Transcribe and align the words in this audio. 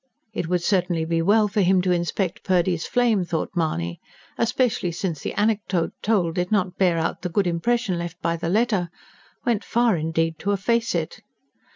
It 0.33 0.47
would 0.47 0.63
certainly 0.63 1.05
be 1.05 1.21
well 1.21 1.47
for 1.47 1.61
him 1.61 1.79
to 1.83 1.91
inspect 1.91 2.43
Purdy's 2.43 2.87
flame, 2.87 3.23
thought 3.23 3.51
Mahony. 3.55 3.99
Especially 4.35 4.91
since 4.91 5.21
the 5.21 5.31
anecdote 5.35 5.91
told 6.01 6.33
did 6.33 6.51
not 6.51 6.75
bear 6.79 6.97
out 6.97 7.21
the 7.21 7.29
good 7.29 7.45
impression 7.45 7.99
left 7.99 8.19
by 8.19 8.35
the 8.35 8.49
letter 8.49 8.89
went 9.45 9.63
far, 9.63 9.95
indeed, 9.95 10.39
to 10.39 10.53
efface 10.53 10.95
it. 10.95 11.19